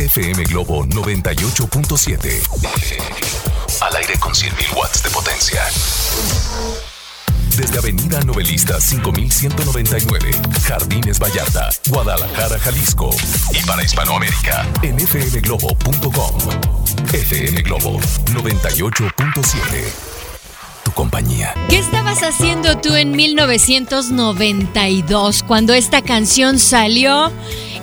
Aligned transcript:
FM 0.00 0.42
Globo 0.44 0.86
98.7. 0.86 2.40
Al 3.82 3.96
aire 3.96 4.18
con 4.18 4.32
100.000 4.32 4.74
watts 4.74 5.02
de 5.02 5.10
potencia. 5.10 5.62
Desde 7.54 7.78
Avenida 7.78 8.22
Novelista 8.22 8.80
5199, 8.80 10.30
Jardines 10.66 11.18
Vallarta, 11.18 11.68
Guadalajara, 11.88 12.58
Jalisco. 12.58 13.10
Y 13.52 13.62
para 13.66 13.84
Hispanoamérica, 13.84 14.66
en 14.80 14.98
fmglobo.com. 14.98 16.38
FM 17.12 17.60
Globo 17.60 18.00
98.7. 18.32 19.60
Tu 20.82 20.92
compañía. 20.92 21.52
¿Qué 21.68 21.78
estabas 21.78 22.22
haciendo 22.22 22.78
tú 22.78 22.94
en 22.94 23.12
1992 23.12 25.42
cuando 25.42 25.74
esta 25.74 26.00
canción 26.00 26.58
salió? 26.58 27.30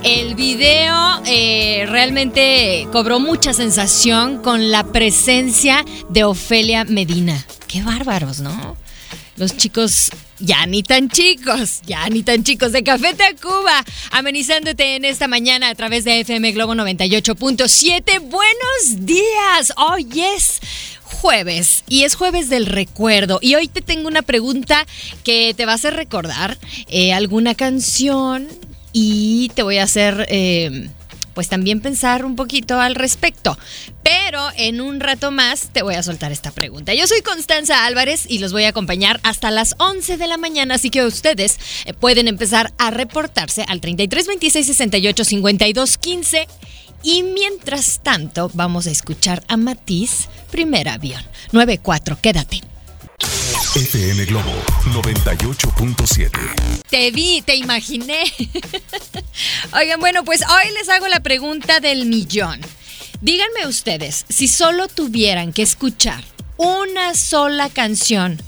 El 0.04 0.36
video 0.36 1.22
eh, 1.26 1.86
realmente 1.90 2.88
cobró 2.92 3.20
mucha 3.20 3.54
sensación 3.54 4.42
con 4.42 4.72
la 4.72 4.84
presencia 4.92 5.84
de 6.10 6.24
Ofelia 6.24 6.86
Medina. 6.86 7.46
Qué 7.68 7.82
bárbaros, 7.82 8.40
¿no? 8.40 8.78
Los 9.36 9.58
chicos 9.58 10.10
ya 10.40 10.66
ni 10.66 10.84
tan 10.84 11.10
chicos, 11.10 11.82
ya 11.86 12.08
ni 12.10 12.24
tan 12.24 12.44
chicos 12.44 12.72
de 12.72 12.84
Café 12.84 13.14
Tacuba, 13.14 13.84
amenizándote 14.12 14.96
en 14.96 15.06
esta 15.06 15.28
mañana 15.28 15.70
a 15.70 15.76
través 15.76 16.04
de 16.06 16.22
FM 16.22 16.52
Globo 16.54 16.74
98.7. 16.74 18.20
Buenos 18.22 19.06
días, 19.06 19.74
hoy 19.78 20.08
es 20.16 20.60
jueves 21.04 21.84
y 21.88 22.04
es 22.04 22.16
jueves 22.16 22.50
del 22.50 22.66
recuerdo 22.66 23.40
y 23.42 23.56
hoy 23.56 23.68
te 23.68 23.82
tengo 23.82 24.08
una 24.08 24.22
pregunta 24.22 24.86
que 25.24 25.54
te 25.56 25.66
va 25.66 25.72
a 25.74 25.76
hacer 25.76 25.96
recordar 25.96 26.58
eh, 26.88 27.14
alguna 27.14 27.56
canción 27.56 28.48
y 29.00 29.50
te 29.50 29.62
voy 29.62 29.78
a 29.78 29.84
hacer... 29.84 30.26
Eh, 30.30 30.90
pues 31.36 31.50
también 31.50 31.82
pensar 31.82 32.26
un 32.26 32.36
poquito 32.36 32.80
al 32.80 32.96
respecto. 32.96 33.56
Pero 34.02 34.42
en 34.56 34.82
un 34.82 35.00
rato 35.00 35.30
más 35.30 35.70
te 35.72 35.84
voy 35.84 35.94
a 35.94 36.02
soltar 36.02 36.32
esta 36.32 36.50
pregunta. 36.50 36.96
Yo 36.96 37.06
soy 37.06 37.22
Constanza 37.22 37.86
Álvarez 37.86 38.26
y 38.28 38.40
los 38.40 38.54
voy 38.54 38.64
a 38.64 38.70
acompañar 38.70 39.20
hasta 39.22 39.52
las 39.52 39.76
11 39.78 40.18
de 40.18 40.26
la 40.26 40.38
mañana, 40.38 40.74
así 40.74 40.90
que 40.90 41.06
ustedes 41.06 41.60
eh, 41.86 41.94
pueden 41.94 42.28
empezar 42.28 42.74
a 42.80 42.90
reportarse 42.90 43.64
al 43.68 43.82
33 43.82 44.26
26 44.26 44.66
68 44.66 45.24
52 45.26 45.98
15. 46.00 46.48
Y 47.04 47.22
mientras 47.22 48.00
tanto, 48.02 48.50
vamos 48.56 48.88
a 48.88 48.92
escuchar 48.92 49.44
a 49.48 49.58
Matiz, 49.58 50.30
primer 50.50 50.90
avión. 50.90 51.22
94, 51.52 52.18
quédate. 52.20 52.64
FM 53.78 54.26
Globo 54.26 54.52
98.7. 54.86 56.82
Te 56.90 57.12
vi, 57.12 57.44
te 57.44 57.56
imaginé. 57.56 58.24
Oigan, 59.72 60.00
bueno, 60.00 60.24
pues 60.24 60.42
hoy 60.42 60.74
les 60.74 60.90
hago 60.90 61.08
la 61.08 61.20
pregunta 61.20 61.80
del 61.80 62.08
millón. 62.08 62.60
Díganme 63.22 63.68
ustedes, 63.68 64.26
si 64.30 64.48
solo 64.48 64.88
tuvieran 64.88 65.54
que 65.54 65.62
escuchar 65.62 66.24
una 66.58 67.14
sola 67.14 67.70
canción 67.70 68.42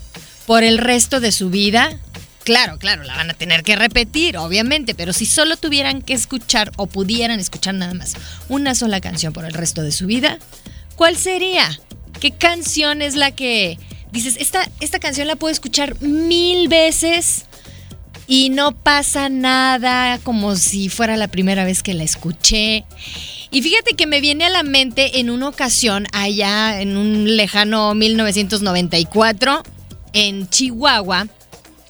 por 0.47 0.63
el 0.63 0.79
resto 0.79 1.19
de 1.19 1.31
su 1.31 1.51
vida, 1.51 1.95
claro, 2.43 2.79
claro, 2.79 3.03
la 3.03 3.15
van 3.15 3.29
a 3.29 3.35
tener 3.35 3.61
que 3.61 3.75
repetir, 3.75 4.35
obviamente, 4.35 4.95
pero 4.95 5.13
si 5.13 5.27
solo 5.27 5.57
tuvieran 5.57 6.01
que 6.01 6.15
escuchar 6.15 6.71
o 6.75 6.87
pudieran 6.87 7.39
escuchar 7.39 7.75
nada 7.75 7.93
más 7.93 8.15
una 8.47 8.73
sola 8.73 8.99
canción 8.99 9.31
por 9.31 9.45
el 9.45 9.53
resto 9.53 9.83
de 9.83 9.91
su 9.91 10.07
vida, 10.07 10.39
¿cuál 10.95 11.17
sería? 11.17 11.79
¿Qué 12.19 12.31
canción 12.31 13.03
es 13.03 13.13
la 13.13 13.29
que 13.29 13.77
dices, 14.11 14.37
esta, 14.39 14.69
esta 14.79 14.99
canción 14.99 15.27
la 15.27 15.35
puedo 15.35 15.51
escuchar 15.51 16.01
mil 16.01 16.67
veces 16.67 17.45
y 18.27 18.49
no 18.49 18.73
pasa 18.73 19.29
nada 19.29 20.19
como 20.19 20.55
si 20.55 20.89
fuera 20.89 21.17
la 21.17 21.27
primera 21.27 21.65
vez 21.65 21.81
que 21.81 21.93
la 21.93 22.03
escuché. 22.03 22.85
Y 23.51 23.61
fíjate 23.61 23.95
que 23.95 24.05
me 24.05 24.21
viene 24.21 24.45
a 24.45 24.49
la 24.49 24.63
mente 24.63 25.19
en 25.19 25.29
una 25.31 25.47
ocasión 25.47 26.05
allá 26.13 26.79
en 26.81 26.95
un 26.95 27.35
lejano 27.35 27.95
1994 27.95 29.63
en 30.13 30.49
Chihuahua 30.49 31.27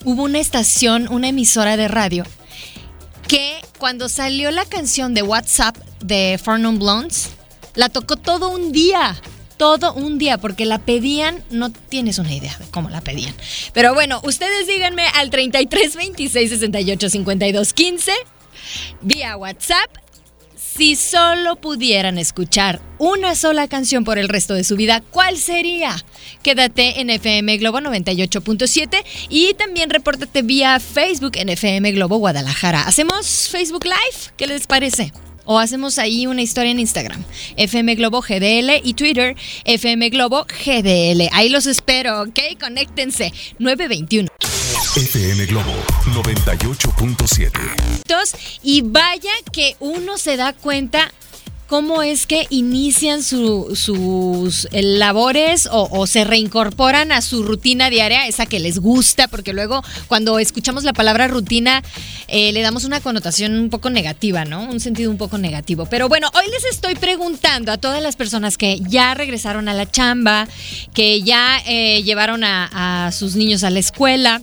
hubo 0.06 0.24
una 0.24 0.40
estación, 0.40 1.07
una 1.09 1.30
emisora 1.30 1.78
de 1.78 1.88
radio 1.88 2.24
que 3.28 3.59
cuando 3.78 4.09
salió 4.09 4.51
la 4.51 4.66
canción 4.66 5.13
de 5.13 5.22
WhatsApp 5.22 5.78
de 6.03 6.40
Non 6.46 6.80
Blondes 6.80 7.30
la 7.75 7.90
tocó 7.90 8.16
todo 8.16 8.50
un 8.50 8.72
día 8.72 9.16
todo 9.59 9.94
un 9.94 10.18
día 10.18 10.38
porque 10.38 10.66
la 10.66 10.80
pedían, 10.80 11.44
no 11.52 11.70
tienes 11.70 12.18
una 12.18 12.34
idea 12.34 12.58
de 12.58 12.66
cómo 12.72 12.90
la 12.90 13.02
pedían. 13.02 13.36
Pero 13.74 13.94
bueno, 13.94 14.22
ustedes 14.24 14.66
díganme 14.68 15.03
al 15.16 15.30
33 15.30 15.97
26 15.97 16.50
68 16.50 17.09
52 17.09 17.74
15 17.74 18.12
vía 19.02 19.36
WhatsApp 19.36 19.90
si 20.56 20.96
solo 20.96 21.58
pudieran 21.58 22.18
escuchar 22.18 22.80
una 23.00 23.36
sola 23.36 23.68
canción 23.68 24.06
por 24.06 24.18
el 24.18 24.30
resto 24.30 24.53
de 24.53 24.64
su 24.64 24.78
vida, 24.78 25.03
¿cuál 25.12 25.38
sería? 25.38 25.94
Quédate 26.42 27.02
en 27.02 27.09
FM 27.09 27.58
Globo 27.58 27.80
98.7 27.80 29.03
y 29.28 29.56
también 29.56 29.90
repórtate 29.90 30.42
vía 30.42 30.80
Facebook 30.80 31.34
en 31.36 31.50
FM 31.50 31.92
Globo 31.92 32.16
Guadalajara. 32.18 32.84
¿Hacemos 32.84 33.50
Facebook 33.50 33.84
Live? 33.84 34.31
¿Qué 34.38 34.48
les 34.48 34.68
parece? 34.68 35.12
O 35.46 35.60
hacemos 35.60 36.00
ahí 36.00 36.28
una 36.28 36.42
historia 36.42 36.72
en 36.72 36.80
Instagram. 36.80 37.24
FM 37.58 37.96
Globo 37.96 38.22
GDL 38.22 38.82
y 38.84 38.94
Twitter 38.94 39.36
FM 39.66 40.10
Globo 40.10 40.46
GDL. 40.46 41.30
Ahí 41.32 41.50
los 41.50 41.66
espero, 41.66 42.22
¿ok? 42.22 42.40
Conéctense. 42.60 43.34
921. 43.60 44.28
FM 44.96 45.46
Globo 45.46 45.74
98.7. 46.14 48.00
Y 48.64 48.82
vaya 48.82 49.32
que 49.52 49.76
uno 49.80 50.18
se 50.18 50.36
da 50.38 50.54
cuenta 50.54 51.12
cómo 51.69 52.02
es 52.02 52.25
que 52.25 52.47
inician 52.50 53.22
sus 53.22 54.68
eh, 54.72 54.81
labores 54.81 55.69
o, 55.72 56.07
se 56.07 56.24
reincorporan 56.24 57.12
a 57.12 57.22
su 57.22 57.44
rutina 57.44 57.91
diaria, 57.91 58.25
esa 58.25 58.47
que 58.47 58.59
les 58.59 58.80
gusta, 58.80 59.28
porque 59.28 59.53
luego 59.53 59.84
cuando 60.07 60.40
escuchamos 60.40 60.84
la 60.84 60.94
palabra 60.94 61.28
rutina 61.28 61.84
eh, 62.28 62.52
le 62.53 62.62
damos 62.62 62.85
una 62.85 63.00
connotación 63.02 63.53
un 63.53 63.69
poco 63.69 63.91
negativa, 63.91 64.46
¿no? 64.46 64.63
Un 64.63 64.80
sentido 64.80 65.12
un 65.12 65.18
poco 65.18 65.38
negativo. 65.38 65.85
Pero 65.85 66.09
bueno, 66.09 66.30
hoy 66.34 66.50
les 66.52 66.66
estoy 66.66 66.96
preguntando 66.96 67.72
a 67.72 67.78
todas 67.78 68.01
las 68.01 68.16
personas 68.16 68.57
que 68.57 68.80
ya 68.81 69.13
regresaron 69.13 69.69
a 69.69 69.75
la 69.75 69.90
chamba, 69.90 70.47
que 70.96 71.22
ya 71.22 71.62
eh, 71.68 72.01
llevaron 72.01 72.44
a, 72.44 73.06
a 73.06 73.12
sus 73.12 73.36
niños 73.36 73.63
a 73.63 73.69
la 73.69 73.80
escuela, 73.80 74.41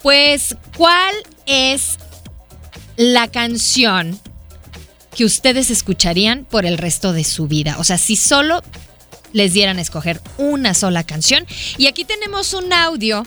pues, 0.00 0.56
¿cuál 0.76 1.14
es 1.44 1.98
la 2.96 3.28
canción 3.28 4.18
que 5.18 5.24
ustedes 5.24 5.72
escucharían 5.72 6.44
por 6.44 6.64
el 6.64 6.78
resto 6.78 7.12
de 7.12 7.24
su 7.24 7.48
vida. 7.48 7.74
O 7.80 7.82
sea, 7.82 7.98
si 7.98 8.14
solo 8.14 8.62
les 9.32 9.52
dieran 9.52 9.78
a 9.78 9.80
escoger 9.80 10.20
una 10.36 10.74
sola 10.74 11.02
canción. 11.02 11.44
Y 11.76 11.88
aquí 11.88 12.04
tenemos 12.04 12.54
un 12.54 12.72
audio 12.72 13.26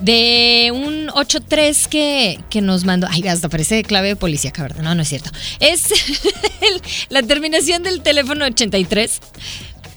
de 0.00 0.70
un 0.72 1.10
83 1.10 1.86
que, 1.86 2.40
que 2.48 2.62
nos 2.62 2.86
mandó. 2.86 3.08
Ay, 3.10 3.28
hasta 3.28 3.50
parece 3.50 3.82
clave 3.82 4.08
de 4.08 4.16
policía, 4.16 4.54
¿verdad? 4.56 4.82
No, 4.82 4.94
no 4.94 5.02
es 5.02 5.08
cierto. 5.10 5.30
Es 5.60 5.90
la 7.10 7.22
terminación 7.22 7.82
del 7.82 8.00
teléfono 8.00 8.46
83. 8.46 9.20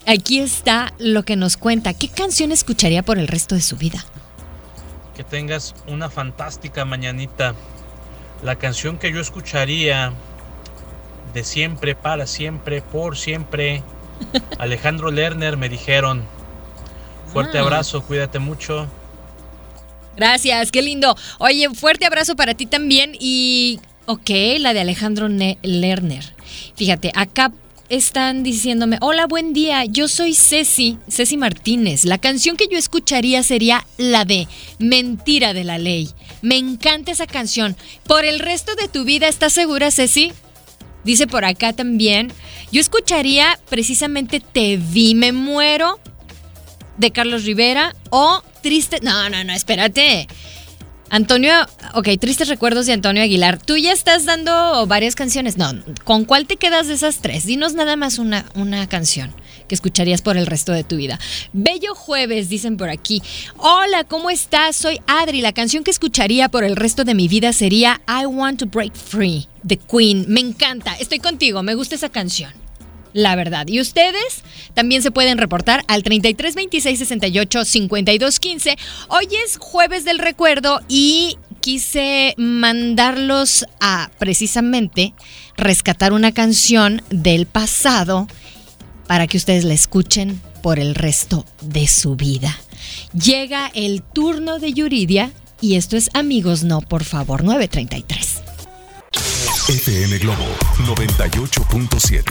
Aquí 0.08 0.40
está 0.40 0.94
lo 1.00 1.24
que 1.24 1.38
nos 1.38 1.56
cuenta. 1.56 1.94
¿Qué 1.94 2.10
canción 2.10 2.52
escucharía 2.52 3.04
por 3.04 3.18
el 3.18 3.30
resto 3.30 3.56
de 3.56 3.62
su 3.62 3.78
vida? 3.78 4.04
Que 5.16 5.24
tengas 5.24 5.76
una 5.88 6.10
fantástica 6.10 6.84
mañanita. 6.84 7.56
La 8.44 8.58
canción 8.58 8.98
que 8.98 9.14
yo 9.14 9.22
escucharía 9.22 10.12
de 11.34 11.44
siempre, 11.44 11.96
para 11.96 12.28
siempre, 12.28 12.82
por 12.82 13.18
siempre. 13.18 13.84
Alejandro 14.60 15.12
Lerner 15.12 15.58
me 15.58 15.70
dijeron. 15.70 16.24
Fuerte 17.32 17.58
ah. 17.58 17.62
abrazo, 17.62 18.02
cuídate 18.04 18.40
mucho. 18.40 18.88
Gracias, 20.16 20.72
qué 20.72 20.82
lindo. 20.82 21.16
Oye, 21.40 21.70
fuerte 21.74 22.06
abrazo 22.06 22.36
para 22.36 22.54
ti 22.54 22.66
también 22.66 23.16
y, 23.20 23.80
ok, 24.06 24.30
la 24.60 24.74
de 24.74 24.82
Alejandro 24.82 25.28
Lerner. 25.30 26.36
Fíjate, 26.76 27.12
acá 27.16 27.52
están 27.92 28.44
diciéndome, 28.44 28.98
hola, 29.02 29.28
buen 29.28 29.52
día, 29.52 29.84
yo 29.86 30.08
soy 30.08 30.34
Ceci, 30.34 30.98
Ceci 31.10 31.38
Martínez. 31.38 32.06
La 32.06 32.18
canción 32.18 32.56
que 32.56 32.68
yo 32.70 32.78
escucharía 32.78 33.44
sería 33.44 33.86
la 33.98 34.24
de 34.24 34.48
Mentira 34.80 35.54
de 35.54 35.66
la 35.66 35.78
Ley. 35.78 36.10
Me 36.42 36.58
encanta 36.58 37.12
esa 37.12 37.28
canción. 37.28 37.76
Por 38.08 38.24
el 38.24 38.40
resto 38.40 38.76
de 38.76 38.88
tu 38.88 39.04
vida, 39.04 39.28
¿estás 39.28 39.54
segura, 39.54 39.92
Ceci? 39.92 40.32
Dice 41.04 41.28
por 41.28 41.46
acá 41.46 41.74
también, 41.74 42.32
yo 42.72 42.80
escucharía 42.80 43.60
precisamente 43.70 44.40
Te 44.40 44.78
vi, 44.78 45.16
me 45.16 45.32
muero 45.32 46.00
de 46.98 47.12
Carlos 47.12 47.46
Rivera 47.46 47.96
o 48.10 48.44
Triste... 48.62 49.00
No, 49.02 49.30
no, 49.30 49.44
no, 49.44 49.54
espérate. 49.54 50.28
Antonio, 51.10 51.52
ok, 51.94 52.08
Tristes 52.20 52.48
Recuerdos 52.48 52.86
de 52.86 52.94
Antonio 52.94 53.22
Aguilar. 53.22 53.58
Tú 53.58 53.76
ya 53.76 53.92
estás 53.92 54.26
dando 54.26 54.86
varias 54.88 55.16
canciones. 55.16 55.58
No, 55.58 55.74
¿con 56.06 56.24
cuál 56.24 56.46
te 56.46 56.56
quedas 56.56 56.88
de 56.88 56.94
esas 56.94 57.18
tres? 57.18 57.46
Dinos 57.46 57.74
nada 57.74 57.96
más 57.98 58.18
una, 58.18 58.46
una 58.56 58.88
canción 58.88 59.34
que 59.68 59.76
escucharías 59.76 60.22
por 60.22 60.38
el 60.38 60.46
resto 60.46 60.72
de 60.72 60.84
tu 60.84 60.98
vida. 60.98 61.20
Bello 61.54 61.96
jueves, 61.96 62.50
dicen 62.50 62.78
por 62.78 62.90
aquí. 62.90 63.22
Hola, 63.58 64.04
¿cómo 64.04 64.30
estás? 64.30 64.76
Soy 64.76 65.00
Adri. 65.08 65.42
La 65.42 65.54
canción 65.54 65.84
que 65.84 65.92
escucharía 65.92 66.50
por 66.50 66.64
el 66.64 66.76
resto 66.76 67.04
de 67.04 67.16
mi 67.16 67.28
vida 67.28 67.54
sería 67.54 68.02
I 68.08 68.26
Want 68.26 68.60
to 68.60 68.66
Break 68.66 68.96
Free, 68.96 69.48
The 69.68 69.78
Queen. 69.78 70.26
Me 70.28 70.40
encanta, 70.40 70.96
estoy 70.96 71.20
contigo, 71.20 71.64
me 71.64 71.76
gusta 71.76 71.96
esa 71.96 72.10
canción. 72.10 72.52
La 73.14 73.36
verdad. 73.36 73.68
Y 73.68 73.82
ustedes 73.82 74.44
también 74.74 75.02
se 75.02 75.12
pueden 75.12 75.38
reportar 75.38 75.84
al 75.88 76.04
33 76.04 76.56
26 76.56 77.00
68 77.00 77.66
52 77.66 78.40
15. 78.40 78.78
Hoy 79.10 79.28
es 79.46 79.58
jueves 79.58 80.06
del 80.06 80.20
recuerdo 80.20 80.80
y 80.88 81.38
quise 81.60 82.34
mandarlos 82.38 83.66
a 83.80 84.10
precisamente 84.18 85.14
rescatar 85.58 86.14
una 86.14 86.32
canción 86.32 87.02
del 87.10 87.46
pasado 87.46 88.28
para 89.12 89.28
que 89.28 89.36
ustedes 89.36 89.66
la 89.66 89.74
escuchen 89.74 90.42
por 90.64 90.80
el 90.80 90.96
resto 90.96 91.46
de 91.60 91.86
su 91.90 92.16
vida. 92.16 92.58
Llega 93.12 93.70
el 93.76 94.04
turno 94.04 94.58
de 94.58 94.72
Yuridia 94.72 95.34
y 95.60 95.76
esto 95.76 95.98
es 95.98 96.10
Amigos 96.14 96.64
No, 96.64 96.80
por 96.80 97.04
favor, 97.04 97.44
933. 97.44 98.42
FM 99.68 100.18
Globo 100.20 100.46
98.7. 100.86 102.24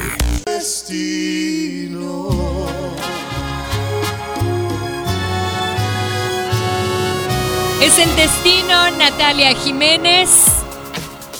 Es 7.83 7.99
el 7.99 8.17
destino, 8.17 8.91
Natalia 8.93 9.55
Jiménez 9.55 10.60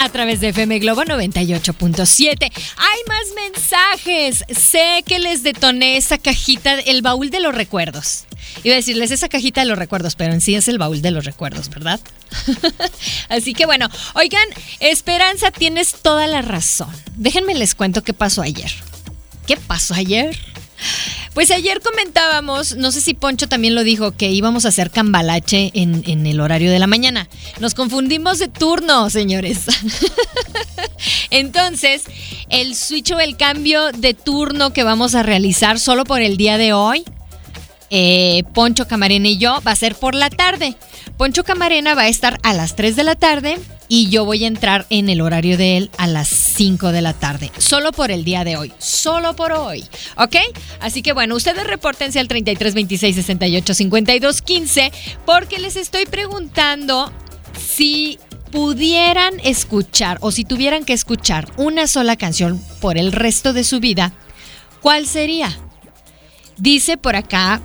a 0.01 0.09
través 0.09 0.41
de 0.41 0.49
FM 0.49 0.79
Globo 0.79 1.03
98.7. 1.03 2.51
Hay 2.77 3.01
más 3.07 3.27
mensajes. 3.37 4.45
Sé 4.49 5.05
que 5.07 5.19
les 5.19 5.43
detoné 5.43 5.99
esa 5.99 6.17
cajita, 6.17 6.81
el 6.81 7.03
baúl 7.03 7.29
de 7.29 7.41
los 7.41 7.55
recuerdos. 7.55 8.25
Iba 8.65 8.75
a 8.75 8.77
decirles 8.77 9.11
esa 9.11 9.29
cajita 9.29 9.61
de 9.61 9.67
los 9.67 9.79
recuerdos, 9.79 10.17
pero 10.17 10.33
en 10.33 10.41
sí 10.41 10.55
es 10.55 10.69
el 10.69 10.79
baúl 10.79 11.03
de 11.03 11.11
los 11.11 11.27
recuerdos, 11.27 11.69
¿verdad? 11.69 12.01
Así 13.29 13.53
que 13.53 13.67
bueno, 13.67 13.89
oigan, 14.15 14.47
Esperanza, 14.81 15.51
tienes 15.51 15.93
toda 15.93 16.27
la 16.27 16.41
razón. 16.41 16.91
Déjenme 17.17 17.55
les 17.55 17.75
cuento 17.75 18.03
qué 18.03 18.15
pasó 18.15 18.41
ayer. 18.41 18.73
¿Qué 19.47 19.59
pasó 19.59 19.93
ayer? 19.93 20.39
Pues 21.35 21.51
ayer 21.53 21.81
comentábamos, 21.81 22.77
no 22.77 22.91
sé 22.91 23.01
si 23.01 23.15
Poncho 23.15 23.49
también 23.49 23.75
lo 23.75 23.85
dijo, 23.85 24.13
que 24.13 24.31
íbamos 24.31 24.65
a 24.65 24.69
hacer 24.69 24.91
cambalache 24.91 25.71
en, 25.75 26.27
el 26.27 26.41
horario 26.41 26.73
de 26.73 26.79
la 26.79 26.87
mañana. 26.87 27.29
Nos 27.61 27.75
confundimos 27.75 28.39
de 28.39 28.49
turno, 28.49 29.09
señores. 29.11 29.67
Entonces, 31.31 32.03
el 32.49 32.75
switch 32.75 33.13
o 33.13 33.21
el 33.21 33.37
cambio 33.37 33.93
de 33.93 34.15
turno 34.15 34.73
que 34.73 34.83
vamos 34.83 35.15
a 35.15 35.23
realizar 35.23 35.79
solo 35.79 36.05
por 36.05 36.21
el 36.21 36.37
día 36.37 36.59
de 36.59 36.73
hoy, 36.73 37.05
eh, 37.91 38.43
Poncho 38.53 38.89
Camarena 38.89 39.29
y 39.29 39.39
yo, 39.39 39.61
va 39.67 39.73
a 39.73 39.77
ser 39.77 39.95
por 39.95 40.15
la 40.15 40.31
tarde. 40.31 40.77
Poncho 41.17 41.45
Camarena 41.45 41.95
va 41.95 42.03
a 42.03 42.09
estar 42.09 42.39
a 42.43 42.55
las 42.55 42.75
3 42.75 42.97
de 42.97 43.05
la 43.05 43.15
tarde 43.15 43.59
y 43.93 44.09
yo 44.09 44.25
voy 44.25 44.45
a 44.45 44.47
entrar 44.47 44.87
en 44.89 45.09
el 45.09 45.21
horario 45.21 45.59
de 45.59 45.77
él 45.77 45.91
a 45.99 46.07
las 46.07 46.29
5 46.29 46.93
de 46.93 47.03
la 47.03 47.13
tarde. 47.13 47.51
Solo 47.59 47.91
por 47.91 48.13
el 48.13 48.23
día 48.23 48.45
de 48.45 48.57
hoy. 48.57 48.73
Solo 48.79 49.35
por 49.35 49.51
hoy. 49.51 49.85
¿Ok? 50.17 50.37
Así 50.79 51.03
que 51.03 51.13
bueno, 51.13 51.35
ustedes 51.35 51.67
repórtense 51.67 52.21
al 52.21 52.29
33 52.29 52.73
26 52.73 53.17
68 53.17 53.75
52 53.75 54.43
15 54.43 54.93
porque 55.27 55.59
les 55.59 55.75
estoy 55.75 56.07
preguntando 56.07 57.13
si 57.61 58.21
pudieran 58.53 59.35
escuchar 59.43 60.19
o 60.21 60.31
si 60.31 60.45
tuvieran 60.45 60.85
que 60.85 60.93
escuchar 60.93 61.51
una 61.57 61.89
sola 61.89 62.15
canción 62.15 62.63
por 62.81 62.97
el 62.97 63.11
resto 63.11 63.53
de 63.53 63.65
su 63.65 63.81
vida, 63.81 64.13
¿cuál 64.83 65.09
sería? 65.09 65.59
Dice 66.57 66.97
por 66.97 67.17
acá 67.17 67.61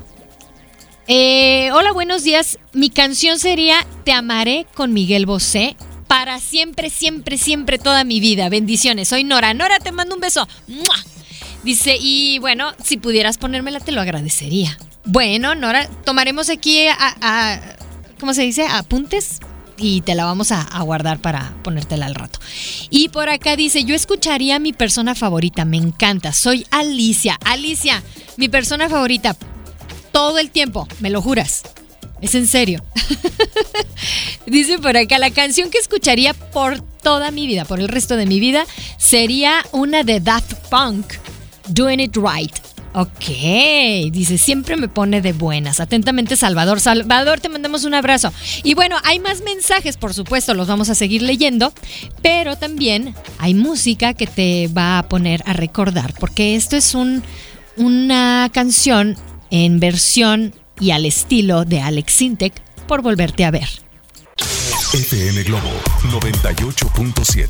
eh, 1.07 1.69
hola, 1.71 1.92
buenos 1.92 2.24
días. 2.24 2.57
Mi 2.74 2.89
canción 2.89 3.38
sería 3.38 3.86
Te 4.06 4.12
amaré 4.12 4.66
con 4.74 4.92
Miguel 4.92 5.28
Bosé 5.28 5.78
para 6.18 6.40
siempre, 6.40 6.90
siempre, 6.90 7.38
siempre, 7.38 7.78
toda 7.78 8.06
mi 8.06 8.22
vida. 8.22 8.48
Bendiciones. 8.48 9.10
Soy 9.10 9.26
Nora. 9.26 9.54
Nora, 9.54 9.80
te 9.80 9.92
mando 9.92 10.16
un 10.16 10.22
beso. 10.22 10.48
Dice, 11.66 11.98
y 12.00 12.40
bueno, 12.40 12.72
si 12.82 12.96
pudieras 12.96 13.38
ponérmela, 13.38 13.82
te 13.82 13.92
lo 13.92 14.00
agradecería. 14.00 14.78
Bueno, 15.04 15.56
Nora, 15.56 15.90
tomaremos 16.06 16.50
aquí 16.50 16.88
a, 16.88 17.60
¿cómo 18.18 18.34
se 18.34 18.44
dice? 18.44 18.66
Apuntes 18.66 19.40
y 19.78 20.00
te 20.02 20.16
la 20.16 20.24
vamos 20.24 20.54
a, 20.54 20.62
a, 20.62 20.82
guardar 20.84 21.20
para 21.20 21.54
ponértela 21.64 22.06
al 22.06 22.16
rato. 22.16 22.40
Y 22.90 23.10
por 23.10 23.28
acá 23.28 23.58
dice, 23.58 23.84
yo 23.84 23.94
escucharía 23.94 24.56
a 24.56 24.60
mi 24.60 24.72
persona 24.72 25.16
favorita, 25.16 25.66
me 25.66 25.76
encanta, 25.76 26.32
soy 26.32 26.66
Alicia. 26.72 27.38
Alicia, 27.44 28.02
mi 28.38 28.48
persona 28.48 28.88
favorita, 28.88 29.36
todo 30.14 30.40
el 30.40 30.50
tiempo, 30.50 30.88
me 31.02 31.10
lo 31.10 31.22
juras. 31.22 31.64
Es 32.22 32.36
en 32.36 32.48
serio. 32.48 32.86
Dice 34.45 34.77
por 34.80 34.95
acá, 34.95 35.18
la 35.18 35.31
canción 35.31 35.69
que 35.69 35.77
escucharía 35.77 36.33
por 36.33 36.81
toda 36.81 37.31
mi 37.31 37.47
vida, 37.47 37.65
por 37.65 37.80
el 37.80 37.88
resto 37.88 38.15
de 38.15 38.25
mi 38.25 38.39
vida, 38.39 38.65
sería 38.97 39.65
una 39.71 40.03
de 40.03 40.19
Daft 40.19 40.53
Punk, 40.69 41.06
Doing 41.68 42.00
It 42.00 42.15
Right. 42.15 42.53
Ok, 42.97 43.25
dice, 44.12 44.38
siempre 44.38 44.77
me 44.77 44.88
pone 44.88 45.21
de 45.21 45.33
buenas. 45.33 45.81
Atentamente, 45.81 46.38
Salvador. 46.38 46.80
Salvador, 46.80 47.42
te 47.42 47.50
mandamos 47.50 47.83
un 47.83 47.94
abrazo. 47.94 48.31
Y 48.63 48.74
bueno, 48.74 48.95
hay 49.03 49.19
más 49.19 49.42
mensajes, 49.42 49.97
por 49.97 50.13
supuesto, 50.13 50.53
los 50.53 50.68
vamos 50.68 50.89
a 50.89 50.95
seguir 50.95 51.21
leyendo, 51.21 51.74
pero 52.21 52.56
también 52.56 53.13
hay 53.38 53.53
música 53.53 54.13
que 54.13 54.27
te 54.27 54.69
va 54.69 55.00
a 55.00 55.09
poner 55.09 55.44
a 55.45 55.51
recordar, 55.51 56.13
porque 56.21 56.56
esto 56.56 56.77
es 56.77 56.95
un, 56.95 57.21
una 57.75 58.50
canción 58.53 59.18
en 59.51 59.81
versión 59.81 60.53
y 60.80 60.92
al 60.92 61.06
estilo 61.06 61.65
de 61.65 61.81
Alex 61.81 62.13
Sintek 62.13 62.53
por 62.88 63.01
volverte 63.01 63.44
a 63.44 63.51
ver. 63.51 63.85
FM 64.95 65.44
Globo 65.44 65.69
98.7. 66.03 67.50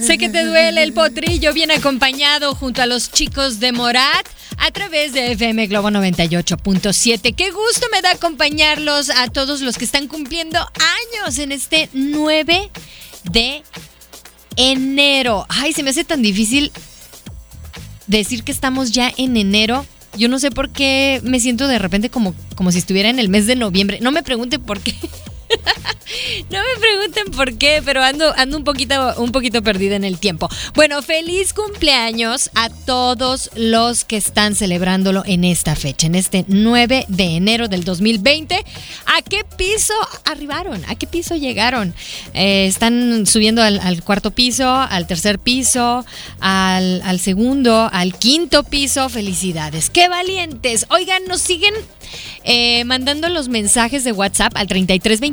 Sé 0.00 0.18
que 0.18 0.28
te 0.28 0.44
duele 0.44 0.84
el 0.84 0.92
potrillo 0.92 1.52
bien 1.52 1.72
acompañado 1.72 2.54
junto 2.54 2.80
a 2.80 2.86
los 2.86 3.10
chicos 3.10 3.58
de 3.58 3.72
Morat 3.72 4.24
a 4.58 4.70
través 4.70 5.12
de 5.12 5.32
FM 5.32 5.66
Globo 5.66 5.90
98.7. 5.90 7.34
Qué 7.34 7.50
gusto 7.50 7.88
me 7.90 8.02
da 8.02 8.12
acompañarlos 8.12 9.10
a 9.10 9.26
todos 9.26 9.62
los 9.62 9.78
que 9.78 9.84
están 9.84 10.06
cumpliendo 10.06 10.60
años 10.60 11.40
en 11.40 11.50
este 11.50 11.88
9 11.92 12.70
de 13.32 13.64
enero. 14.54 15.44
Ay, 15.48 15.72
se 15.72 15.82
me 15.82 15.90
hace 15.90 16.04
tan 16.04 16.22
difícil 16.22 16.70
decir 18.06 18.44
que 18.44 18.52
estamos 18.52 18.92
ya 18.92 19.12
en 19.16 19.36
enero 19.36 19.84
yo 20.16 20.28
no 20.28 20.38
sé 20.38 20.52
por 20.52 20.70
qué 20.70 21.20
me 21.24 21.40
siento 21.40 21.66
de 21.68 21.78
repente 21.80 22.10
como, 22.10 22.32
como 22.54 22.70
si 22.70 22.78
estuviera 22.78 23.10
en 23.10 23.18
el 23.18 23.28
mes 23.28 23.46
de 23.46 23.56
noviembre. 23.56 23.98
No 24.00 24.12
me 24.12 24.22
pregunten 24.22 24.62
por 24.62 24.80
qué. 24.80 24.94
No 26.50 26.58
me 26.58 26.80
pregunten 26.80 27.32
por 27.32 27.58
qué, 27.58 27.82
pero 27.84 28.02
ando, 28.02 28.32
ando 28.36 28.56
un, 28.56 28.64
poquito, 28.64 29.14
un 29.18 29.32
poquito 29.32 29.62
perdida 29.62 29.96
en 29.96 30.04
el 30.04 30.18
tiempo. 30.18 30.48
Bueno, 30.74 31.02
feliz 31.02 31.52
cumpleaños 31.52 32.50
a 32.54 32.70
todos 32.70 33.50
los 33.54 34.04
que 34.04 34.16
están 34.16 34.54
celebrándolo 34.54 35.24
en 35.26 35.44
esta 35.44 35.74
fecha, 35.74 36.06
en 36.06 36.14
este 36.14 36.44
9 36.48 37.06
de 37.08 37.36
enero 37.36 37.68
del 37.68 37.84
2020. 37.84 38.54
¿A 38.56 39.22
qué 39.22 39.44
piso 39.56 39.94
arribaron? 40.24 40.84
¿A 40.88 40.94
qué 40.94 41.06
piso 41.06 41.34
llegaron? 41.34 41.94
Eh, 42.34 42.66
están 42.66 43.26
subiendo 43.26 43.62
al, 43.62 44.02
cuarto 44.02 44.30
piso, 44.30 44.70
al 44.72 45.06
tercer 45.06 45.38
piso, 45.38 46.04
al, 46.40 47.20
segundo, 47.20 47.88
al 47.92 48.16
quinto 48.16 48.62
piso. 48.62 49.08
Felicidades. 49.08 49.90
¡Qué 49.90 50.08
valientes! 50.08 50.86
Oigan, 50.90 51.24
nos 51.24 51.40
siguen 51.40 51.74
eh, 52.44 52.84
mandando 52.84 53.28
los 53.28 53.48
mensajes 53.48 54.04
de 54.04 54.12
WhatsApp 54.12 54.52
al 54.56 54.68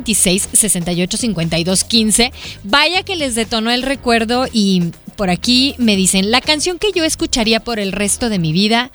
3326 0.04 0.48
685215. 0.52 2.32
Vaya 2.64 3.02
que 3.02 3.16
les 3.16 3.34
detonó 3.34 3.70
el 3.70 3.82
recuerdo 3.82 4.46
y 4.52 4.92
por 5.16 5.30
aquí 5.30 5.74
me 5.78 5.96
dicen, 5.96 6.30
la 6.30 6.40
canción 6.40 6.78
que 6.78 6.92
yo 6.92 7.04
escucharía 7.04 7.60
por 7.60 7.78
el 7.78 7.92
resto 7.92 8.28
de 8.28 8.38
mi 8.38 8.52
vida 8.52 8.90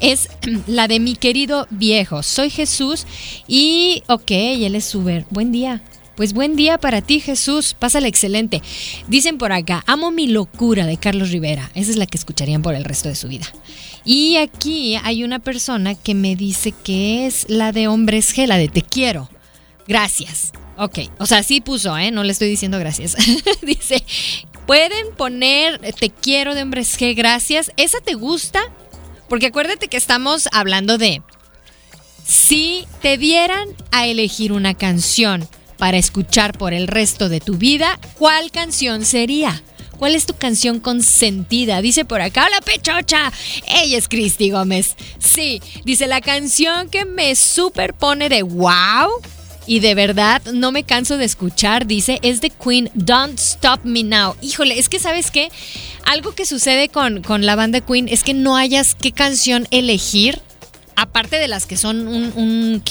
es 0.00 0.28
la 0.66 0.88
de 0.88 1.00
mi 1.00 1.16
querido 1.16 1.66
viejo. 1.70 2.22
Soy 2.22 2.50
Jesús 2.50 3.06
y, 3.46 4.02
ok, 4.08 4.30
él 4.30 4.74
es 4.74 4.94
Uber. 4.94 5.26
Buen 5.30 5.52
día. 5.52 5.82
Pues 6.16 6.32
buen 6.32 6.54
día 6.54 6.78
para 6.78 7.02
ti, 7.02 7.18
Jesús. 7.18 7.74
Pásale 7.76 8.06
excelente. 8.06 8.62
Dicen 9.08 9.36
por 9.36 9.50
acá, 9.52 9.82
amo 9.88 10.12
mi 10.12 10.28
locura 10.28 10.86
de 10.86 10.96
Carlos 10.96 11.30
Rivera. 11.30 11.72
Esa 11.74 11.90
es 11.90 11.96
la 11.96 12.06
que 12.06 12.16
escucharían 12.16 12.62
por 12.62 12.76
el 12.76 12.84
resto 12.84 13.08
de 13.08 13.16
su 13.16 13.26
vida. 13.26 13.46
Y 14.04 14.36
aquí 14.36 14.94
hay 15.02 15.24
una 15.24 15.40
persona 15.40 15.96
que 15.96 16.14
me 16.14 16.36
dice 16.36 16.72
que 16.72 17.26
es 17.26 17.46
la 17.48 17.72
de 17.72 17.88
Hombres 17.88 18.36
G, 18.36 18.46
la 18.46 18.58
de 18.58 18.68
Te 18.68 18.82
quiero. 18.82 19.28
Gracias. 19.86 20.52
Ok, 20.76 20.98
o 21.18 21.26
sea, 21.26 21.42
sí 21.42 21.60
puso, 21.60 21.96
¿eh? 21.96 22.10
No 22.10 22.24
le 22.24 22.32
estoy 22.32 22.48
diciendo 22.48 22.78
gracias. 22.78 23.16
dice, 23.62 24.04
Pueden 24.66 25.14
poner 25.14 25.78
Te 25.92 26.10
quiero 26.10 26.54
de 26.54 26.62
hombres 26.62 26.98
G, 26.98 27.14
gracias. 27.14 27.70
¿Esa 27.76 28.00
te 28.00 28.14
gusta? 28.14 28.60
Porque 29.28 29.46
acuérdate 29.46 29.88
que 29.88 29.96
estamos 29.96 30.48
hablando 30.52 30.98
de 30.98 31.22
si 32.26 32.86
te 33.02 33.18
dieran 33.18 33.68
a 33.90 34.06
elegir 34.06 34.52
una 34.52 34.72
canción 34.74 35.46
para 35.76 35.98
escuchar 35.98 36.56
por 36.56 36.72
el 36.72 36.88
resto 36.88 37.28
de 37.28 37.40
tu 37.40 37.56
vida, 37.56 37.98
¿cuál 38.18 38.50
canción 38.50 39.04
sería? 39.04 39.62
¿Cuál 39.98 40.14
es 40.14 40.24
tu 40.24 40.34
canción 40.34 40.80
consentida? 40.80 41.82
Dice 41.82 42.06
por 42.06 42.22
acá, 42.22 42.46
hola 42.46 42.60
pechocha. 42.62 43.30
Ella 43.66 43.98
es 43.98 44.08
Cristi 44.08 44.50
Gómez. 44.50 44.96
Sí, 45.18 45.60
dice 45.84 46.06
la 46.06 46.22
canción 46.22 46.88
que 46.88 47.04
me 47.04 47.34
superpone 47.34 48.30
de 48.30 48.42
wow. 48.42 49.10
Y 49.66 49.80
de 49.80 49.94
verdad 49.94 50.42
no 50.52 50.72
me 50.72 50.84
canso 50.84 51.16
de 51.16 51.24
escuchar, 51.24 51.86
dice, 51.86 52.18
es 52.22 52.40
de 52.40 52.50
Queen, 52.50 52.90
Don't 52.94 53.38
Stop 53.38 53.80
Me 53.84 54.04
Now. 54.04 54.36
Híjole, 54.40 54.78
es 54.78 54.88
que 54.88 54.98
sabes 54.98 55.30
qué, 55.30 55.50
algo 56.04 56.34
que 56.34 56.46
sucede 56.46 56.88
con, 56.88 57.22
con 57.22 57.46
la 57.46 57.56
banda 57.56 57.80
Queen 57.80 58.08
es 58.08 58.22
que 58.22 58.34
no 58.34 58.56
hayas 58.56 58.94
qué 58.94 59.12
canción 59.12 59.66
elegir 59.70 60.40
aparte 60.96 61.36
de 61.36 61.48
las 61.48 61.66
que 61.66 61.76
son 61.76 62.06
un, 62.06 62.32
un 62.36 62.82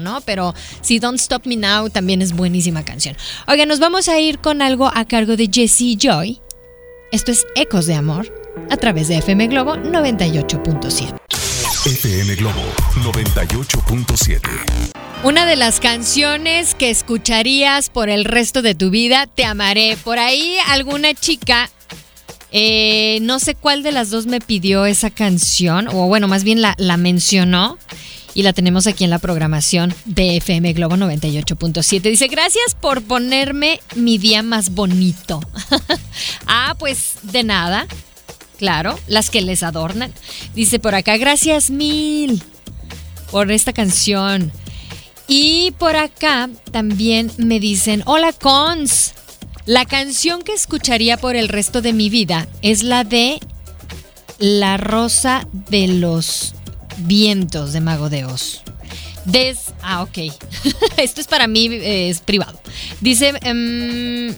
¿no? 0.00 0.20
Pero 0.22 0.54
si 0.80 0.98
Don't 0.98 1.20
Stop 1.20 1.46
Me 1.46 1.56
Now 1.56 1.90
también 1.90 2.22
es 2.22 2.32
buenísima 2.32 2.84
canción. 2.84 3.16
Oiga, 3.46 3.66
nos 3.66 3.80
vamos 3.80 4.08
a 4.08 4.18
ir 4.18 4.38
con 4.38 4.62
algo 4.62 4.90
a 4.92 5.04
cargo 5.04 5.36
de 5.36 5.48
Jessie 5.52 5.96
Joy. 5.96 6.40
Esto 7.12 7.32
es 7.32 7.46
Ecos 7.56 7.86
de 7.86 7.94
Amor 7.94 8.32
a 8.70 8.76
través 8.76 9.08
de 9.08 9.18
FM 9.18 9.48
Globo 9.48 9.76
98.7. 9.76 11.29
FM 11.86 12.34
Globo 12.34 12.60
98.7. 12.96 14.40
Una 15.24 15.46
de 15.46 15.56
las 15.56 15.80
canciones 15.80 16.74
que 16.74 16.90
escucharías 16.90 17.88
por 17.88 18.10
el 18.10 18.26
resto 18.26 18.60
de 18.60 18.74
tu 18.74 18.90
vida, 18.90 19.26
Te 19.26 19.46
amaré. 19.46 19.96
Por 20.04 20.18
ahí 20.18 20.58
alguna 20.68 21.14
chica 21.14 21.70
eh, 22.52 23.18
no 23.22 23.38
sé 23.38 23.54
cuál 23.54 23.82
de 23.82 23.92
las 23.92 24.10
dos 24.10 24.26
me 24.26 24.40
pidió 24.40 24.84
esa 24.84 25.08
canción, 25.08 25.88
o 25.88 26.06
bueno, 26.06 26.28
más 26.28 26.44
bien 26.44 26.60
la, 26.60 26.74
la 26.76 26.98
mencionó. 26.98 27.78
Y 28.32 28.42
la 28.42 28.52
tenemos 28.52 28.86
aquí 28.86 29.02
en 29.02 29.10
la 29.10 29.18
programación 29.18 29.92
de 30.04 30.36
FM 30.36 30.74
Globo 30.74 30.96
98.7. 30.96 32.02
Dice, 32.02 32.28
gracias 32.28 32.76
por 32.80 33.02
ponerme 33.02 33.80
mi 33.96 34.18
día 34.18 34.44
más 34.44 34.70
bonito. 34.70 35.40
ah, 36.46 36.76
pues 36.78 37.14
de 37.22 37.42
nada. 37.42 37.88
Claro, 38.60 39.00
las 39.08 39.30
que 39.30 39.40
les 39.40 39.62
adornan. 39.62 40.12
Dice 40.54 40.78
por 40.78 40.94
acá, 40.94 41.16
gracias 41.16 41.70
mil 41.70 42.42
por 43.30 43.50
esta 43.50 43.72
canción. 43.72 44.52
Y 45.26 45.70
por 45.78 45.96
acá 45.96 46.50
también 46.70 47.32
me 47.38 47.58
dicen, 47.58 48.02
hola 48.04 48.34
cons. 48.34 49.14
La 49.64 49.86
canción 49.86 50.42
que 50.42 50.52
escucharía 50.52 51.16
por 51.16 51.36
el 51.36 51.48
resto 51.48 51.80
de 51.80 51.94
mi 51.94 52.10
vida 52.10 52.48
es 52.60 52.82
la 52.82 53.02
de 53.02 53.40
La 54.38 54.76
Rosa 54.76 55.48
de 55.70 55.88
los 55.88 56.54
Vientos 56.98 57.72
de 57.72 57.80
Mago 57.80 58.10
de 58.10 58.26
Oz. 58.26 58.60
Des 59.24 59.72
ah, 59.80 60.02
ok. 60.02 60.18
Esto 60.98 61.22
es 61.22 61.26
para 61.26 61.46
mí, 61.46 61.68
eh, 61.72 62.10
es 62.10 62.20
privado. 62.20 62.60
Dice, 63.00 63.32
um, 63.50 64.34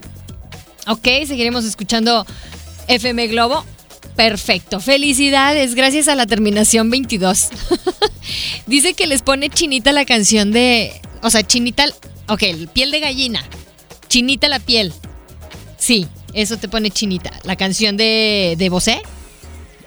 ok, 0.87 1.27
seguiremos 1.27 1.65
escuchando 1.65 2.25
FM 2.87 3.27
Globo. 3.27 3.65
Perfecto, 4.17 4.81
felicidades, 4.81 5.75
gracias 5.75 6.09
a 6.09 6.15
la 6.15 6.27
terminación 6.27 6.91
22. 6.91 7.49
Dice 8.67 8.95
que 8.95 9.07
les 9.07 9.23
pone 9.23 9.49
chinita 9.49 9.93
la 9.93 10.05
canción 10.05 10.53
de, 10.53 11.01
o 11.23 11.31
sea, 11.31 11.43
chinita, 11.43 11.87
ok, 12.29 12.43
piel 12.73 12.91
de 12.91 13.01
gallina, 13.01 13.43
chinita 14.09 14.49
la 14.49 14.61
piel. 14.61 14.93
Sí, 15.79 16.07
eso 16.35 16.59
te 16.59 16.69
pone 16.69 16.91
chinita. 16.91 17.33
La 17.45 17.57
canción 17.57 17.97
de, 17.97 18.55
de 18.59 18.69
Bosé. 18.69 19.03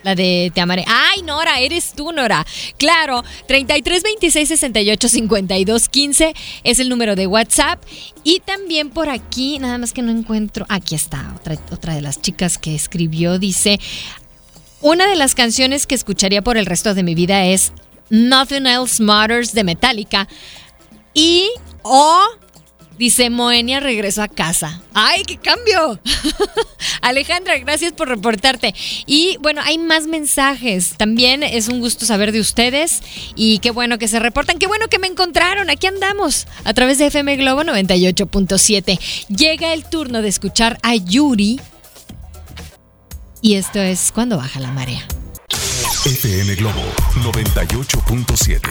La 0.05 0.13
de 0.13 0.51
Te 0.53 0.61
amaré. 0.61 0.85
Ay, 0.87 1.23
Nora, 1.23 1.59
eres 1.59 1.93
tú, 1.93 2.11
Nora. 2.11 2.45
Claro, 2.77 3.23
33 3.47 4.03
26 4.03 4.47
68 4.49 5.09
52 5.09 5.89
15 5.89 6.35
es 6.63 6.79
el 6.79 6.89
número 6.89 7.15
de 7.15 7.25
WhatsApp. 7.25 7.83
Y 8.23 8.39
también 8.41 8.91
por 8.91 9.09
aquí, 9.09 9.57
nada 9.57 9.79
más 9.79 9.93
que 9.93 10.03
no 10.03 10.11
encuentro. 10.11 10.67
Aquí 10.69 10.93
está, 10.93 11.33
otra, 11.35 11.57
otra 11.71 11.95
de 11.95 12.03
las 12.03 12.21
chicas 12.21 12.59
que 12.59 12.75
escribió. 12.75 13.39
Dice: 13.39 13.79
Una 14.79 15.07
de 15.07 15.15
las 15.15 15.33
canciones 15.33 15.87
que 15.87 15.95
escucharía 15.95 16.43
por 16.43 16.57
el 16.57 16.67
resto 16.67 16.93
de 16.93 17.01
mi 17.01 17.15
vida 17.15 17.43
es 17.47 17.71
Nothing 18.11 18.67
Else 18.67 19.01
Matters 19.01 19.53
de 19.53 19.63
Metallica. 19.63 20.27
Y 21.15 21.49
o 21.81 22.21
Dice 22.97 23.29
Moenia, 23.29 23.79
regreso 23.81 24.21
a 24.21 24.27
casa. 24.27 24.81
¡Ay, 24.93 25.23
qué 25.23 25.37
cambio! 25.37 25.99
Alejandra, 27.01 27.57
gracias 27.57 27.91
por 27.91 28.07
reportarte. 28.07 28.73
Y 29.05 29.37
bueno, 29.41 29.61
hay 29.63 29.77
más 29.77 30.07
mensajes. 30.07 30.93
También 30.97 31.43
es 31.43 31.67
un 31.67 31.81
gusto 31.81 32.05
saber 32.05 32.31
de 32.31 32.39
ustedes. 32.39 33.01
Y 33.35 33.59
qué 33.59 33.71
bueno 33.71 33.97
que 33.97 34.07
se 34.07 34.19
reportan. 34.19 34.59
Qué 34.59 34.67
bueno 34.67 34.87
que 34.87 34.99
me 34.99 35.07
encontraron. 35.07 35.69
Aquí 35.69 35.87
andamos 35.87 36.47
a 36.63 36.73
través 36.73 36.97
de 36.97 37.07
FM 37.07 37.35
Globo 37.37 37.63
98.7. 37.63 38.97
Llega 39.27 39.73
el 39.73 39.83
turno 39.83 40.21
de 40.21 40.29
escuchar 40.29 40.79
a 40.81 40.95
Yuri. 40.95 41.59
Y 43.41 43.55
esto 43.55 43.79
es 43.81 44.11
cuando 44.13 44.37
baja 44.37 44.59
la 44.59 44.71
marea. 44.71 45.05
FM 46.05 46.55
Globo 46.55 46.81
98.7. 47.15 48.61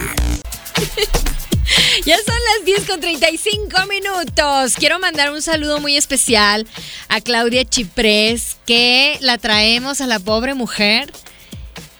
Ya 2.05 2.17
son 2.17 2.35
las 2.55 2.65
10 2.65 2.85
con 2.85 2.99
35 2.99 3.85
minutos. 3.87 4.75
Quiero 4.75 4.99
mandar 4.99 5.31
un 5.31 5.41
saludo 5.41 5.79
muy 5.79 5.97
especial 5.97 6.67
a 7.09 7.21
Claudia 7.21 7.65
Chiprés, 7.65 8.57
que 8.65 9.17
la 9.21 9.37
traemos 9.37 10.01
a 10.01 10.07
la 10.07 10.19
pobre 10.19 10.53
mujer 10.53 11.11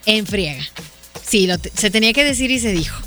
en 0.06 0.26
friega. 0.26 0.64
Sí, 1.26 1.48
se 1.74 1.90
tenía 1.90 2.12
que 2.12 2.24
decir 2.24 2.50
y 2.50 2.60
se 2.60 2.72
dijo. 2.72 3.00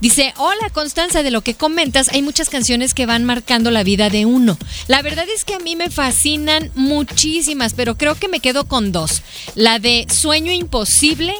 Dice, 0.00 0.34
hola 0.36 0.68
Constanza, 0.70 1.22
de 1.22 1.30
lo 1.30 1.40
que 1.40 1.54
comentas, 1.54 2.10
hay 2.10 2.20
muchas 2.20 2.50
canciones 2.50 2.92
que 2.92 3.06
van 3.06 3.24
marcando 3.24 3.70
la 3.70 3.84
vida 3.84 4.10
de 4.10 4.26
uno. 4.26 4.58
La 4.86 5.00
verdad 5.00 5.24
es 5.34 5.46
que 5.46 5.54
a 5.54 5.58
mí 5.58 5.76
me 5.76 5.88
fascinan 5.88 6.70
muchísimas, 6.74 7.72
pero 7.72 7.96
creo 7.96 8.16
que 8.16 8.28
me 8.28 8.40
quedo 8.40 8.68
con 8.68 8.92
dos. 8.92 9.22
La 9.54 9.78
de 9.78 10.06
Sueño 10.10 10.52
Imposible 10.52 11.34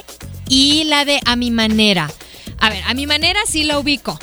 y 0.49 0.85
la 0.85 1.05
de 1.05 1.19
A 1.25 1.35
mi 1.35 1.51
manera. 1.51 2.11
A 2.59 2.71
ver, 2.71 2.83
a 2.87 2.95
mi 2.95 3.05
manera 3.05 3.39
sí 3.47 3.65
la 3.65 3.77
ubico, 3.77 4.17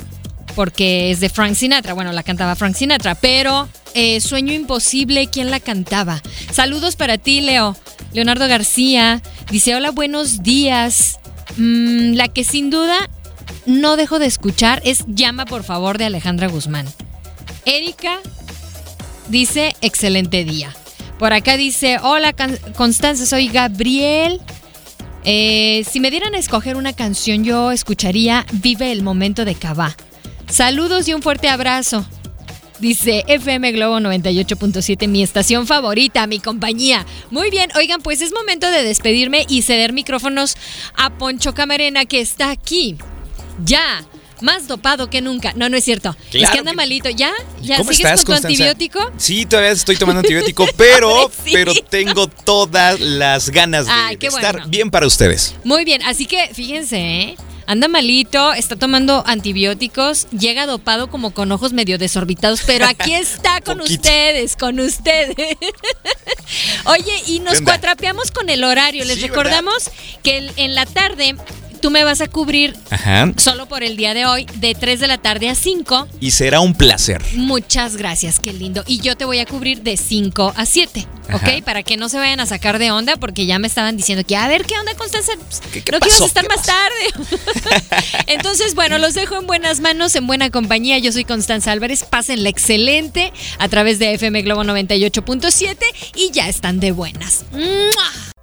porque 0.55 1.11
es 1.11 1.21
de 1.21 1.29
Frank 1.29 1.55
Sinatra. 1.55 1.93
Bueno, 1.93 2.11
la 2.11 2.23
cantaba 2.23 2.55
Frank 2.55 2.75
Sinatra, 2.75 3.15
pero 3.15 3.69
eh, 3.95 4.21
Sueño 4.21 4.53
Imposible, 4.53 5.27
¿quién 5.27 5.49
la 5.49 5.59
cantaba? 5.59 6.21
Saludos 6.51 6.95
para 6.95 7.17
ti, 7.17 7.41
Leo. 7.41 7.75
Leonardo 8.13 8.47
García 8.47 9.21
dice, 9.49 9.73
hola, 9.73 9.91
buenos 9.91 10.43
días. 10.43 11.19
Mm, 11.57 12.13
la 12.13 12.27
que 12.27 12.43
sin 12.43 12.69
duda 12.69 13.09
no 13.65 13.95
dejo 13.95 14.19
de 14.19 14.25
escuchar 14.25 14.81
es 14.85 15.05
Llama 15.07 15.45
por 15.45 15.63
favor 15.63 15.97
de 15.97 16.05
Alejandra 16.05 16.47
Guzmán. 16.47 16.85
Erika 17.65 18.19
dice, 19.29 19.75
excelente 19.81 20.43
día. 20.43 20.75
Por 21.17 21.31
acá 21.31 21.55
dice, 21.55 21.97
hola 22.03 22.33
Constanza, 22.75 23.25
soy 23.25 23.47
Gabriel. 23.47 24.41
Eh, 25.23 25.85
si 25.89 25.99
me 26.01 26.11
dieran 26.11 26.35
a 26.35 26.37
escoger 26.37 26.75
una 26.75 26.93
canción, 26.93 27.43
yo 27.43 27.71
escucharía 27.71 28.45
Vive 28.51 28.91
el 28.91 29.01
momento 29.01 29.45
de 29.45 29.55
Cabá. 29.55 29.95
Saludos 30.47 31.07
y 31.07 31.13
un 31.13 31.21
fuerte 31.21 31.47
abrazo. 31.47 32.05
Dice 32.79 33.23
FM 33.27 33.71
Globo 33.71 33.99
98.7, 33.99 35.07
mi 35.07 35.23
estación 35.23 35.65
favorita, 35.65 36.27
mi 36.27 36.39
compañía. 36.39 37.05
Muy 37.31 37.49
bien, 37.49 37.69
oigan, 37.75 38.01
pues 38.01 38.21
es 38.21 38.33
momento 38.33 38.69
de 38.69 38.83
despedirme 38.83 39.45
y 39.47 39.61
ceder 39.61 39.93
micrófonos 39.93 40.57
a 40.95 41.17
Poncho 41.17 41.53
Camarena 41.53 42.05
que 42.05 42.19
está 42.19 42.51
aquí. 42.51 42.97
Ya, 43.63 44.05
más 44.41 44.67
dopado 44.67 45.09
que 45.09 45.21
nunca. 45.21 45.53
No, 45.55 45.69
no 45.69 45.77
es 45.77 45.83
cierto. 45.85 46.15
es 46.33 46.49
que 46.49 46.59
anda 46.59 46.73
malito. 46.73 47.09
¿Ya? 47.09 47.31
¿Ya 47.61 47.81
sigues 47.83 48.25
con 48.25 48.41
tu 48.41 48.47
antibiótico? 48.47 48.99
Sí, 49.17 49.45
todavía 49.45 49.71
estoy 49.71 49.95
tomando 49.95 50.19
antibiótico, 50.21 50.67
pero, 50.75 51.31
pero 51.51 51.73
tengo 51.89 52.27
todas 52.27 52.99
las 52.99 53.49
ganas 53.49 53.85
de, 53.85 54.27
estar 54.27 54.67
bien 54.67 54.91
para 54.91 55.07
ustedes. 55.07 55.55
Muy 55.63 55.85
bien, 55.85 56.01
así 56.03 56.25
que 56.25 56.49
fíjense, 56.53 56.97
¿eh? 56.97 57.37
Anda 57.67 57.87
malito, 57.87 58.53
está 58.53 58.75
tomando 58.75 59.23
antibióticos, 59.25 60.27
llega 60.29 60.65
dopado 60.65 61.09
como 61.09 61.31
con 61.31 61.51
ojos 61.51 61.73
medio 61.73 61.97
desorbitados, 61.97 62.61
pero 62.65 62.85
aquí 62.85 63.13
está 63.15 63.61
con 63.61 63.81
ustedes, 63.81 64.55
con 64.55 64.79
ustedes. 64.79 65.35
Oye, 66.85 67.23
y 67.27 67.39
nos 67.39 67.61
cuatrapeamos 67.61 68.31
con 68.31 68.49
el 68.49 68.63
horario. 68.63 69.05
Les 69.05 69.21
recordamos 69.21 69.89
que 70.23 70.51
en 70.57 70.75
la 70.75 70.85
tarde 70.85 71.35
tú 71.85 71.91
me 71.91 72.03
vas 72.03 72.19
a 72.19 72.27
cubrir 72.27 72.75
solo 73.37 73.67
por 73.67 73.83
el 73.83 73.95
día 73.95 74.15
de 74.15 74.25
hoy, 74.25 74.47
de 74.55 74.73
3 74.73 74.99
de 74.99 75.05
la 75.05 75.19
tarde 75.19 75.49
a 75.49 75.53
5. 75.53 76.07
Y 76.19 76.31
será 76.31 76.59
un 76.59 76.73
placer. 76.73 77.21
Muchas 77.35 77.95
gracias, 77.95 78.39
qué 78.39 78.53
lindo. 78.53 78.83
Y 78.87 79.01
yo 79.01 79.15
te 79.15 79.23
voy 79.23 79.37
a 79.37 79.45
cubrir 79.45 79.83
de 79.83 79.95
5 79.95 80.53
a 80.57 80.65
7. 80.65 81.05
¿ok? 81.31 81.63
Para 81.63 81.83
que 81.83 81.95
no 81.95 82.09
se 82.09 82.17
vayan 82.17 82.39
a 82.39 82.47
sacar 82.47 82.79
de 82.79 82.89
onda, 82.89 83.17
porque 83.17 83.45
ya 83.45 83.59
me 83.59 83.67
estaban 83.67 83.97
diciendo 83.97 84.25
que, 84.25 84.35
a 84.35 84.47
ver, 84.47 84.65
¿qué 84.65 84.73
onda, 84.79 84.95
Constanza? 84.95 85.33
¿Qué, 85.71 85.83
no 85.91 86.25
estar 86.25 86.47
más 86.47 86.63
tarde. 86.63 87.93
Entonces, 88.27 88.73
bueno, 88.73 88.97
los 88.97 89.13
dejo 89.13 89.37
en 89.37 89.45
buenas 89.45 89.79
manos, 89.79 90.15
en 90.15 90.25
buena 90.25 90.49
compañía. 90.49 90.97
Yo 90.97 91.11
soy 91.11 91.23
Constanza 91.23 91.71
Álvarez. 91.71 92.03
Pásenla 92.03 92.49
excelente 92.49 93.31
a 93.59 93.67
través 93.67 93.99
de 93.99 94.11
FM 94.15 94.41
Globo 94.41 94.63
98.7 94.63 95.77
y 96.15 96.31
ya 96.31 96.49
están 96.49 96.79
de 96.79 96.93
buenas. 96.93 97.45